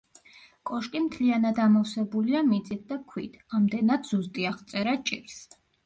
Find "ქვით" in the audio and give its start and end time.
3.13-3.39